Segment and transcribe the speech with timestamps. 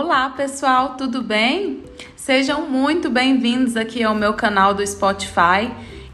[0.00, 1.82] Olá pessoal, tudo bem?
[2.14, 5.72] Sejam muito bem-vindos aqui ao meu canal do Spotify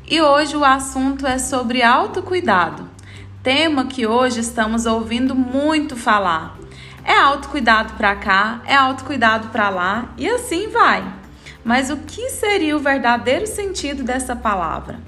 [0.08, 2.88] e hoje o assunto é sobre autocuidado,
[3.42, 6.56] tema que hoje estamos ouvindo muito falar.
[7.04, 11.04] É autocuidado para cá, é autocuidado para lá e assim vai.
[11.62, 14.98] Mas o que seria o verdadeiro sentido dessa palavra?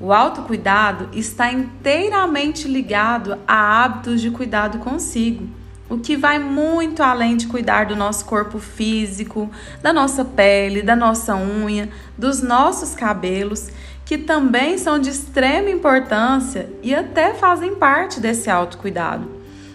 [0.00, 5.46] O autocuidado está inteiramente ligado a hábitos de cuidado consigo
[5.88, 9.50] o que vai muito além de cuidar do nosso corpo físico,
[9.82, 13.68] da nossa pele, da nossa unha, dos nossos cabelos,
[14.04, 19.28] que também são de extrema importância e até fazem parte desse autocuidado.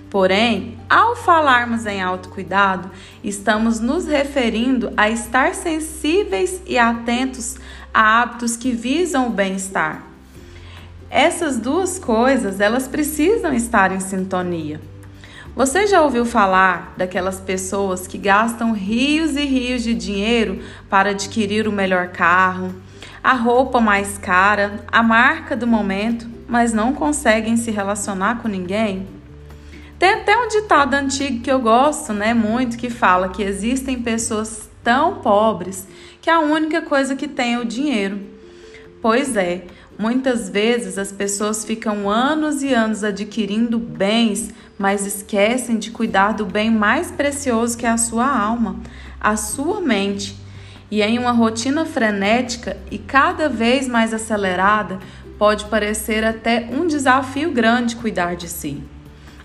[0.09, 2.89] Porém, ao falarmos em autocuidado,
[3.23, 7.57] estamos nos referindo a estar sensíveis e atentos
[7.93, 10.03] a hábitos que visam o bem-estar.
[11.11, 14.79] Essas duas coisas, elas precisam estar em sintonia.
[15.55, 21.67] Você já ouviu falar daquelas pessoas que gastam rios e rios de dinheiro para adquirir
[21.67, 22.73] o melhor carro,
[23.23, 29.07] a roupa mais cara, a marca do momento, mas não conseguem se relacionar com ninguém?
[29.97, 34.69] Tem até um ditado antigo que eu gosto, né, muito, que fala que existem pessoas
[34.81, 35.85] tão pobres
[36.21, 38.19] que a única coisa que tem é o dinheiro.
[39.01, 39.63] Pois é,
[39.99, 46.45] Muitas vezes as pessoas ficam anos e anos adquirindo bens, mas esquecem de cuidar do
[46.45, 48.77] bem mais precioso que é a sua alma,
[49.19, 50.37] a sua mente.
[50.89, 54.99] E em uma rotina frenética e cada vez mais acelerada,
[55.37, 58.81] pode parecer até um desafio grande cuidar de si.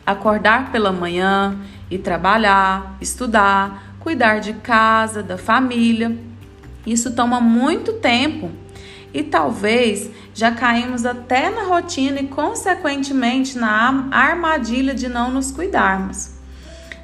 [0.06, 1.58] Acordar pela manhã
[1.90, 6.16] e trabalhar, estudar, cuidar de casa, da família.
[6.86, 8.52] Isso toma muito tempo
[9.14, 16.32] e talvez já caímos até na rotina e, consequentemente, na armadilha de não nos cuidarmos.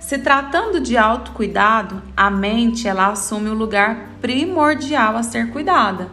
[0.00, 6.09] Se tratando de autocuidado, a mente ela assume o lugar primordial a ser cuidada,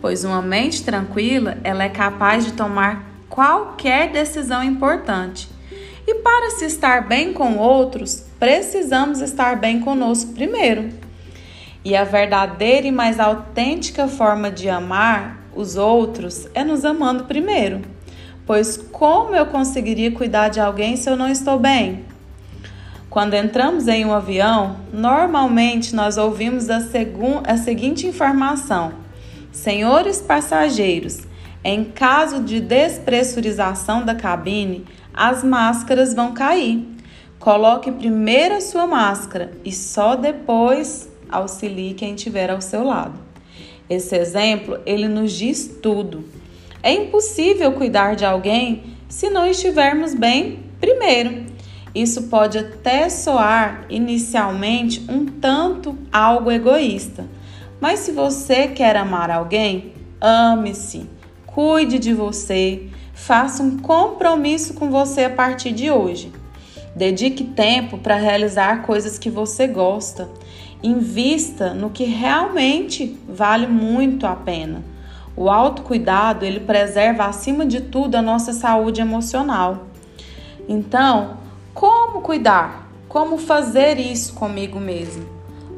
[0.00, 5.48] pois uma mente tranquila ela é capaz de tomar qualquer decisão importante.
[6.08, 10.90] E para se estar bem com outros, precisamos estar bem conosco primeiro.
[11.84, 17.82] E a verdadeira e mais autêntica forma de amar os outros é nos amando primeiro.
[18.46, 22.04] Pois como eu conseguiria cuidar de alguém se eu não estou bem?
[23.10, 26.78] Quando entramos em um avião, normalmente nós ouvimos a,
[27.46, 28.92] a seguinte informação:
[29.50, 31.22] Senhores passageiros,
[31.64, 34.84] em caso de despressurização da cabine,
[35.14, 36.86] as máscaras vão cair.
[37.38, 43.25] Coloque primeiro a sua máscara e só depois auxilie quem estiver ao seu lado.
[43.88, 46.24] Esse exemplo, ele nos diz tudo.
[46.82, 51.46] É impossível cuidar de alguém se não estivermos bem primeiro.
[51.94, 57.26] Isso pode até soar inicialmente um tanto algo egoísta,
[57.80, 61.08] mas se você quer amar alguém, ame-se,
[61.46, 66.30] cuide de você, faça um compromisso com você a partir de hoje.
[66.94, 70.28] Dedique tempo para realizar coisas que você gosta.
[70.82, 74.84] Invista no que realmente vale muito a pena.
[75.36, 79.86] O autocuidado, ele preserva acima de tudo a nossa saúde emocional.
[80.68, 81.36] Então,
[81.74, 82.88] como cuidar?
[83.08, 85.26] Como fazer isso comigo mesmo?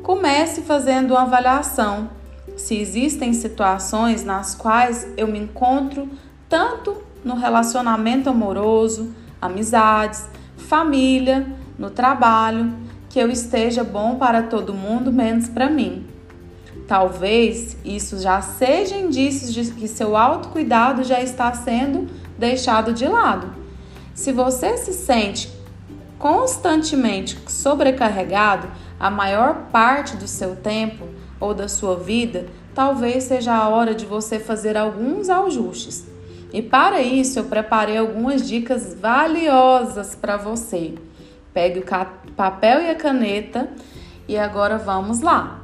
[0.03, 2.09] Comece fazendo uma avaliação.
[2.57, 6.09] Se existem situações nas quais eu me encontro
[6.49, 10.27] tanto no relacionamento amoroso, amizades,
[10.57, 11.47] família,
[11.79, 12.73] no trabalho,
[13.09, 16.07] que eu esteja bom para todo mundo, menos para mim.
[16.87, 22.07] Talvez isso já seja indícios de que seu autocuidado já está sendo
[22.39, 23.53] deixado de lado.
[24.15, 25.51] Se você se sente
[26.19, 31.07] constantemente sobrecarregado a maior parte do seu tempo
[31.39, 36.07] ou da sua vida, talvez seja a hora de você fazer alguns ajustes.
[36.53, 40.95] E para isso eu preparei algumas dicas valiosas para você.
[41.59, 43.69] Pegue o papel e a caneta
[44.29, 45.61] e agora vamos lá.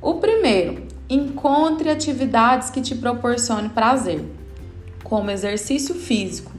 [0.00, 4.24] O primeiro, encontre atividades que te proporcionem prazer,
[5.02, 6.52] como exercício físico.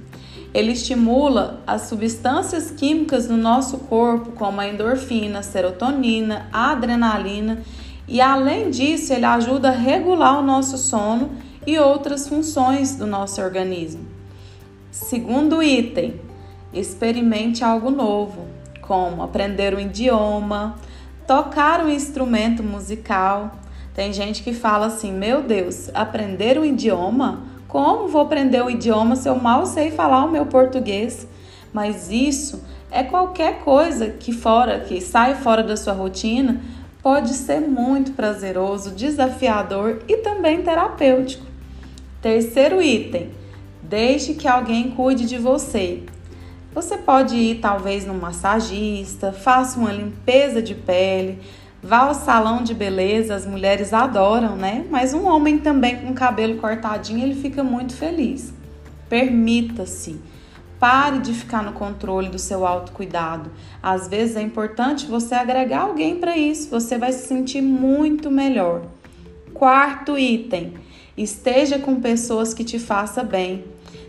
[0.54, 7.64] Ele estimula as substâncias químicas no nosso corpo, como a endorfina, a serotonina, a adrenalina,
[8.06, 11.32] e além disso, ele ajuda a regular o nosso sono
[11.66, 14.06] e outras funções do nosso organismo.
[14.92, 16.20] Segundo item,
[16.74, 18.53] experimente algo novo,
[18.88, 20.76] como aprender um idioma,
[21.28, 23.52] tocar um instrumento musical.
[23.94, 27.44] Tem gente que fala assim: meu Deus, aprender um idioma?
[27.68, 31.28] Como vou aprender um idioma se eu mal sei falar o meu português?
[31.74, 36.62] mas isso é qualquer coisa que fora, que sai fora da sua rotina,
[37.02, 41.46] pode ser muito prazeroso, desafiador e também terapêutico.
[42.22, 43.32] Terceiro item:
[43.82, 46.04] deixe que alguém cuide de você.
[46.74, 51.40] Você pode ir talvez num massagista, faça uma limpeza de pele,
[51.84, 54.84] vá ao salão de beleza, as mulheres adoram, né?
[54.90, 58.52] Mas um homem também com cabelo cortadinho, ele fica muito feliz.
[59.08, 60.20] Permita-se.
[60.80, 63.52] Pare de ficar no controle do seu autocuidado.
[63.82, 68.82] Às vezes é importante você agregar alguém para isso, você vai se sentir muito melhor.
[69.54, 70.74] Quarto item:
[71.16, 73.64] esteja com pessoas que te façam bem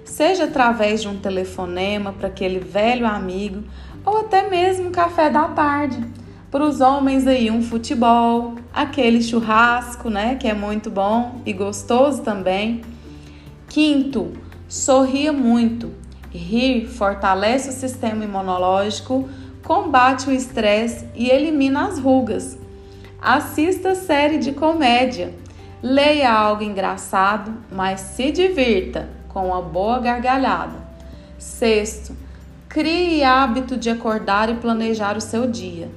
[0.04, 3.64] seja através de um telefonema para aquele velho amigo
[4.04, 5.98] ou até mesmo café da tarde.
[6.50, 12.22] Para os homens aí, um futebol, aquele churrasco, né, que é muito bom e gostoso
[12.22, 12.82] também.
[13.68, 14.32] Quinto,
[14.68, 15.92] sorria muito.
[16.30, 19.28] Rir fortalece o sistema imunológico,
[19.64, 22.56] combate o estresse e elimina as rugas.
[23.20, 25.34] Assista série de comédia.
[25.82, 30.76] Leia algo engraçado, mas se divirta com uma boa gargalhada.
[31.36, 32.16] Sexto,
[32.68, 35.90] crie hábito de acordar e planejar o seu dia.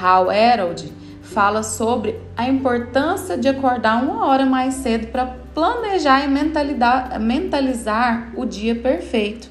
[0.00, 0.90] Hal Herold
[1.22, 8.46] fala sobre a importância de acordar uma hora mais cedo para planejar e mentalizar o
[8.46, 9.50] dia perfeito.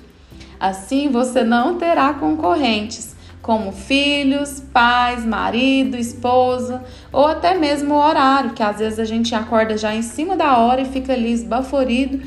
[0.59, 8.51] Assim você não terá concorrentes como filhos, pais, marido, esposa ou até mesmo o horário,
[8.51, 12.21] que às vezes a gente acorda já em cima da hora e fica ali esbaforido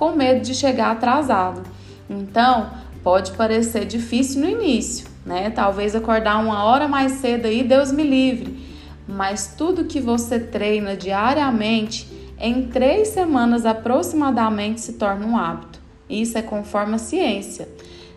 [0.00, 1.60] com medo de chegar atrasado.
[2.08, 2.70] Então,
[3.04, 5.50] pode parecer difícil no início, né?
[5.50, 8.66] Talvez acordar uma hora mais cedo aí, Deus me livre.
[9.06, 12.08] Mas tudo que você treina diariamente,
[12.38, 15.78] em três semanas aproximadamente se torna um hábito.
[16.08, 17.68] Isso é conforme a ciência.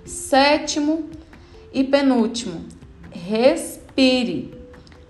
[0.06, 1.10] Sétimo
[1.74, 2.62] e penúltimo,
[3.12, 4.54] respire.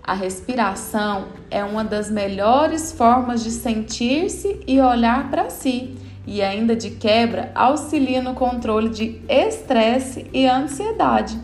[0.02, 6.74] A respiração é uma das melhores formas de sentir-se e olhar para si e ainda
[6.74, 11.38] de quebra auxilia no controle de estresse e ansiedade.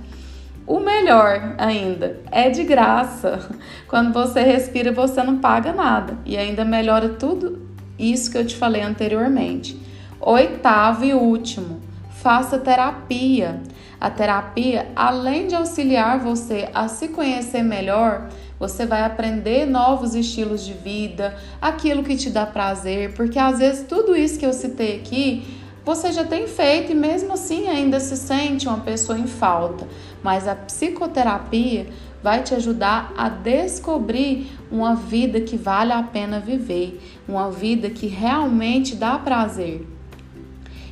[0.67, 3.49] O melhor ainda é de graça.
[3.88, 7.69] Quando você respira, você não paga nada e ainda melhora tudo
[7.99, 9.81] isso que eu te falei anteriormente.
[10.21, 11.81] Oitavo e último,
[12.11, 13.61] faça terapia.
[14.00, 18.29] A terapia, além de auxiliar você a se conhecer melhor,
[18.60, 23.86] você vai aprender novos estilos de vida, aquilo que te dá prazer, porque às vezes
[23.88, 28.16] tudo isso que eu citei aqui você já tem feito e mesmo assim ainda se
[28.16, 29.88] sente uma pessoa em falta.
[30.22, 31.88] Mas a psicoterapia
[32.22, 38.06] vai te ajudar a descobrir uma vida que vale a pena viver, uma vida que
[38.06, 39.86] realmente dá prazer.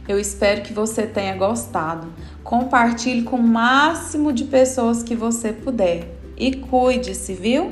[0.09, 2.09] Eu espero que você tenha gostado.
[2.43, 7.71] Compartilhe com o máximo de pessoas que você puder e cuide-se, viu?